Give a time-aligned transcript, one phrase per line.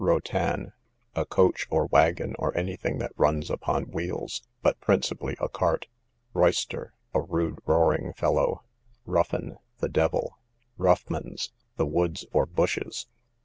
[0.03, 0.73] Rotan,
[1.13, 5.85] a coach, or wagon, or any thing that runs upon wheels, but principally a cart.
[6.33, 8.63] Royster, a rude roaring fellow.
[9.05, 10.39] Ruffin, the devil.
[10.79, 13.05] Ruffmans, the woods or bushes.